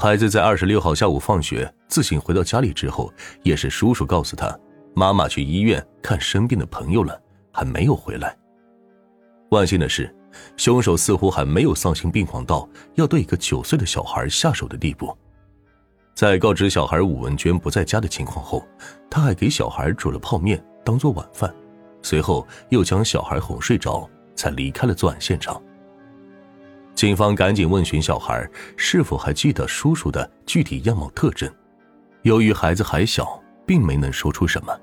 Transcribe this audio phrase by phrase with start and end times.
[0.00, 4.58] 孩子在二十六号下午放学自行回到家里之后，也是叔叔告诉他，
[4.94, 7.20] 妈妈去医院看生病的朋友了，
[7.52, 8.34] 还没有回来。
[9.50, 10.10] 万幸的是，
[10.56, 15.14] 凶手似乎还没有丧心病狂到要对一个九岁的小孩下手的地步。
[16.14, 18.66] 在告知小孩武文娟不在家的情况后，
[19.10, 21.54] 他还给小孩煮了泡面当做晚饭，
[22.00, 25.62] 随后又将小孩哄睡着，才离开了作案现场。
[27.00, 28.46] 警方赶紧问询小孩
[28.76, 31.50] 是否还记得叔叔的具体样貌特征，
[32.24, 34.78] 由于孩子还小，并没能说出什么。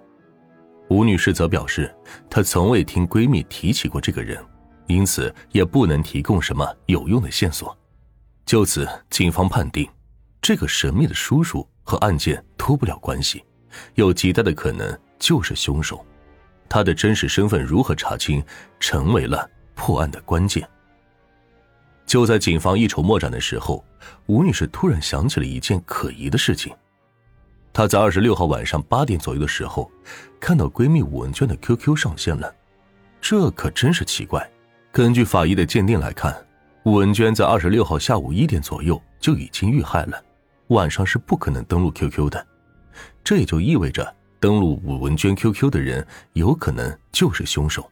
[0.89, 1.95] 吴女士则表示，
[2.27, 4.43] 她从未听闺蜜提起过这个人，
[4.87, 7.77] 因此也不能提供什么有用的线索。
[8.47, 9.87] 就此，警方判定，
[10.41, 13.43] 这个神秘的叔叔和案件脱不了关系，
[13.93, 16.03] 有极大的可能就是凶手。
[16.67, 18.43] 他的真实身份如何查清，
[18.79, 20.67] 成为了破案的关键。
[22.07, 23.83] 就在警方一筹莫展的时候，
[24.27, 26.73] 吴女士突然想起了一件可疑的事情。
[27.73, 29.91] 她在二十六号晚上八点左右的时候，
[30.39, 32.51] 看到闺蜜武文娟的 QQ 上线了，
[33.19, 34.49] 这可真是奇怪。
[34.89, 36.33] 根据法医的鉴定来看，
[36.85, 40.19] 武文娟在二十六号下午一点左右就已经遇害了，
[40.67, 42.47] 晚上是不可能登录 QQ 的。
[43.21, 47.87] 这也就意味着，登录武文娟 QQ 的人有可能就是凶手。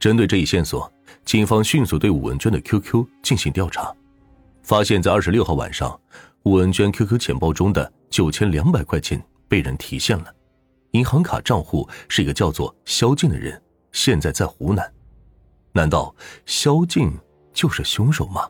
[0.00, 0.92] 针对这一线索。
[1.24, 3.94] 警方迅速对武文娟的 QQ 进行调查，
[4.62, 5.98] 发现，在二十六号晚上，
[6.44, 10.32] 武文娟 QQ 钱包中的九千两百块钱被人提现了，
[10.92, 13.60] 银行卡账户是一个叫做肖静的人，
[13.92, 14.92] 现在在湖南。
[15.72, 16.14] 难道
[16.46, 17.12] 肖静
[17.52, 18.48] 就是凶手吗？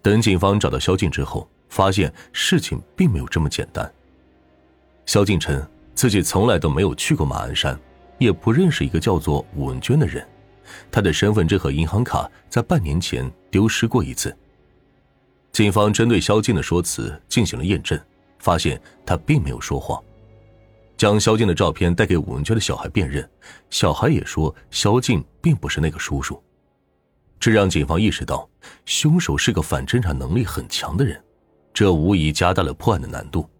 [0.00, 3.88] 等警方找到肖静之后，发现事情并没有这么简单。
[5.06, 7.78] 肖静称自己从来都没有去过马鞍山，
[8.18, 10.26] 也不认识一个叫做武文娟的人。
[10.90, 14.36] 他的身份证和银行卡在半年前丢失过一次。
[15.52, 18.00] 警方针对肖静的说辞进行了验证，
[18.38, 20.02] 发现他并没有说谎。
[20.96, 23.28] 将肖静的照片带给武文娟的小孩辨认，
[23.70, 26.40] 小孩也说肖静并不是那个叔叔。
[27.40, 28.48] 这让警方意识到，
[28.84, 31.20] 凶手是个反侦查能力很强的人，
[31.74, 33.50] 这无疑加大了破案的难度。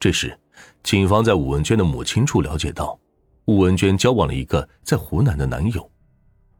[0.00, 0.36] 这时，
[0.82, 2.98] 警方在武文娟的母亲处了解到，
[3.44, 5.88] 武文娟交往了一个在湖南的男友。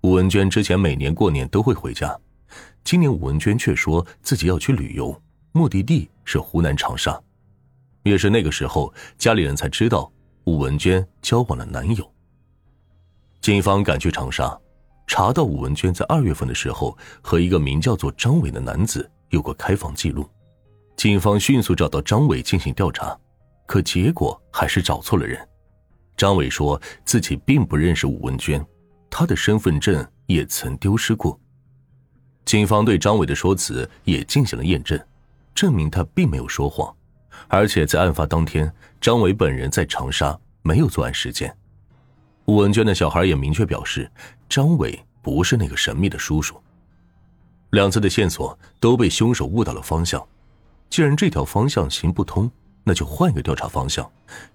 [0.06, 2.16] 武文娟之前每年过年都会回家，
[2.84, 7.20] 今年武文娟却说自己要去旅游，目的地是湖南长沙。
[8.04, 10.08] 也是那个时候，家里人才知道
[10.44, 12.08] 武文娟交往了男友。
[13.40, 14.56] 警方赶去长沙，
[15.08, 20.24] 查到武文娟在二月份的时候和一个名叫做张伟的男子有过开房记录。
[20.96, 23.18] 警方迅速找到张伟进行调查，
[23.66, 25.36] 可结果还是找错了人。
[26.16, 28.64] 张伟说自己并不认识武文娟。
[29.10, 31.38] 他的身份证也曾丢失过。
[32.44, 34.96] 警方对张伟的说辞也进行了验证，
[35.54, 36.94] 证明他并没有说谎，
[37.48, 41.52] 而且在案发当天，张伟本人在长沙，没有作案时间。
[42.44, 44.08] 吴文娟的小孩也明确表示，
[44.48, 46.54] 张伟不是那个神秘的叔叔。
[47.70, 50.24] 两次的线索都被凶手误导了方向，
[50.88, 52.48] 既然这条方向行不通，
[52.84, 54.08] 那就换个调查方向，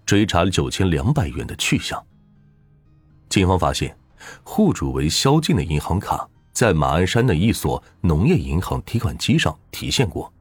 [0.05, 2.01] 追查九千两百元的去向。
[3.27, 3.93] 警方发现。
[4.43, 10.31] 户主为肖静的银行卡在马鞍山的一所农业银行提款机上提现过。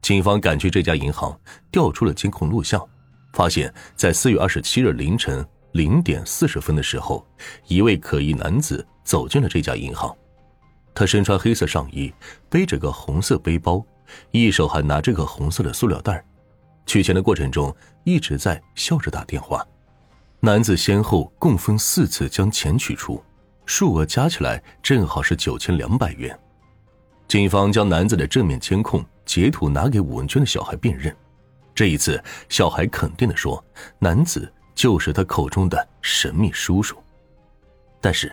[0.00, 1.38] 警方赶去这家银行，
[1.70, 2.86] 调出了监控录像，
[3.32, 7.26] 发现，在四月二十七日凌晨零点四十分的时候，
[7.66, 10.14] 一位可疑男子走进了这家银行。
[10.94, 12.12] 他身穿黑色上衣，
[12.48, 13.84] 背着个红色背包，
[14.30, 16.24] 一手还拿着个红色的塑料袋。
[16.86, 19.64] 取钱的过程中，一直在笑着打电话。
[20.40, 23.20] 男子先后共分四次将钱取出，
[23.66, 26.38] 数额加起来正好是九千两百元。
[27.26, 31.14] 警方将男子的正面监控截图拿给武文娟的小孩辨认，
[31.74, 33.62] 这一次小孩肯定的说，
[33.98, 36.96] 男子就是他口中的神秘叔叔。
[38.00, 38.32] 但是，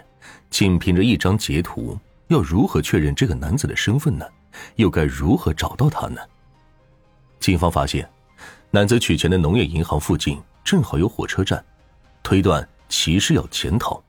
[0.51, 4.23] 仅凭着一张截图，要如何确认这个男子的身份呢？
[4.75, 6.22] 又该如何找到他呢？
[7.40, 8.08] 警方发现，
[8.69, 11.66] 男子取钱的农业银行附近正好有火车站。
[12.25, 14.03] 推断其是要潜逃，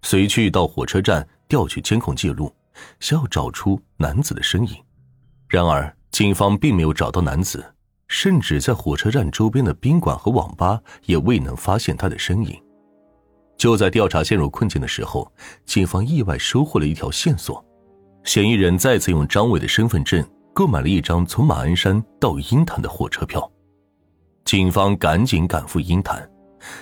[0.00, 2.50] 随去到火车站调取监控记录，
[2.98, 4.74] 想要找出男子的身影。
[5.48, 7.62] 然而，警方并没有找到男子，
[8.08, 12.58] 甚至在火车站周边的宾馆和网吧也未能发现他的身影。
[13.58, 15.30] 就在调查陷入困境的时候，
[15.66, 17.62] 警方意外收获了一条线索：
[18.24, 23.50] 嫌疑人再次用张伟的身份证购买了一张从马鞍山到鹰潭的火车票。
[24.46, 26.26] 警方赶紧赶赴鹰潭。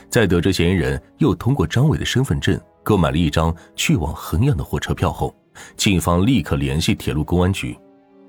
[0.08, 5.34] 在得知嫌疑人又通过张伟的身份证购买了一张去往衡阳的火车票后，
[5.76, 7.78] 警方立刻联系铁路公安局。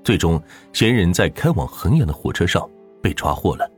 [0.04, 0.42] 最终，
[0.72, 2.68] 嫌疑人在开往衡阳的火车上
[3.02, 3.70] 被抓获了。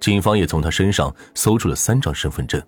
[0.00, 2.60] 警方也从他身上搜出了三张身份证，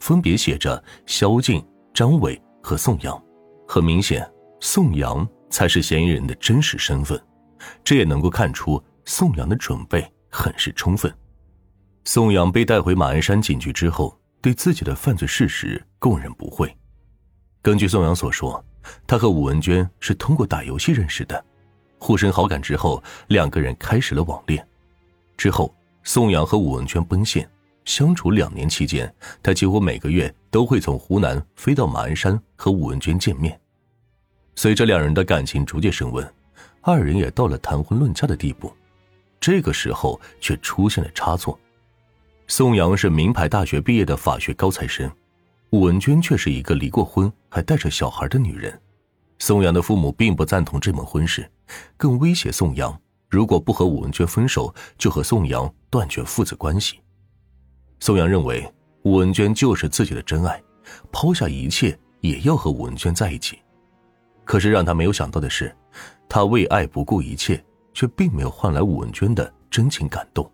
[0.00, 3.22] 分别写着肖静、张伟和宋阳。
[3.66, 4.28] 很明显，
[4.60, 7.20] 宋阳才是嫌疑人的真实身份。
[7.84, 11.12] 这也能够看出宋阳的准备很是充分。
[12.10, 16.74] 宋阳被带回马鞍山警局之后，对自己的犯罪事实供认不讳。
[17.60, 18.64] 根据宋阳所说，
[19.06, 21.44] 他和武文娟是通过打游戏认识的，
[21.98, 24.66] 互生好感之后，两个人开始了网恋。
[25.36, 25.70] 之后，
[26.02, 27.46] 宋阳和武文娟奔现，
[27.84, 33.60] 相处两年期间，他几乎每个月都会从湖南飞到马鞍山和武文娟见面。
[34.54, 36.26] 随着两人的感情逐渐升温，
[36.80, 38.72] 二人也到了谈婚论嫁的地步。
[39.38, 41.60] 这个时候却出现了差错。
[42.50, 45.08] 宋阳是名牌大学毕业的法学高材生，
[45.70, 48.80] 武文娟却是一个离过婚还带着小孩的女人。
[49.38, 51.48] 宋阳的父母并不赞同这门婚事，
[51.98, 52.98] 更威胁宋阳，
[53.28, 56.98] 如果不和武文娟分手，就和宋阳断绝父子关系。
[58.00, 58.66] 宋阳认为
[59.02, 60.60] 武文娟就是自己的真爱，
[61.12, 63.58] 抛下一切也要和武文娟在一起。
[64.46, 65.76] 可是让他没有想到的是，
[66.26, 67.62] 他为爱不顾一切，
[67.92, 70.50] 却并没有换来武文娟的真情感动。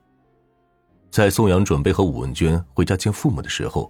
[1.15, 3.89] 在宋阳准备和武文娟回家见父母的时候，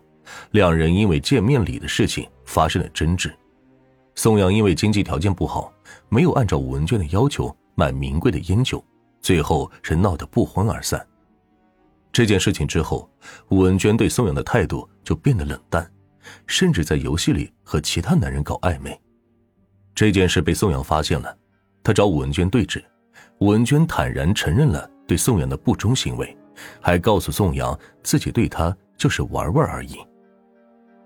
[0.50, 3.34] 两人因为见面礼的事情发生了争执。
[4.14, 5.72] 宋阳因为经济条件不好，
[6.10, 8.84] 没有按照武文娟的要求买名贵的烟酒，
[9.22, 11.02] 最后是闹得不欢而散。
[12.12, 13.08] 这件事情之后，
[13.48, 15.90] 武文娟对宋阳的态度就变得冷淡，
[16.46, 19.00] 甚至在游戏里和其他男人搞暧昧。
[19.94, 21.34] 这件事被宋阳发现了，
[21.82, 22.84] 他找武文娟对质，
[23.38, 26.36] 武文娟坦然承认了对宋阳的不忠行为。
[26.80, 29.96] 还告诉宋阳自己对他就是玩玩而已。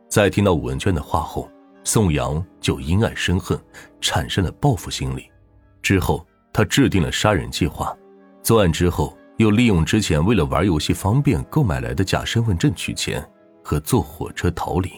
[0.09, 1.50] 在听到武文娟的话后，
[1.85, 3.59] 宋阳就因爱生恨，
[4.00, 5.31] 产生了报复心理。
[5.83, 7.97] 之后，他制定了杀人计划。
[8.43, 13.23] 作案之后，又利用之前为了玩游戏方便购买来的假身份证取钱，
[13.62, 14.91] 和坐火车逃离。